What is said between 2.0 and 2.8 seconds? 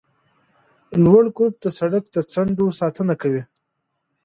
د څنډو